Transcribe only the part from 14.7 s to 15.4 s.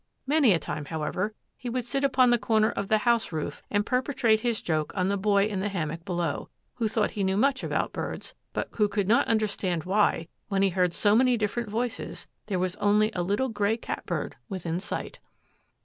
sight.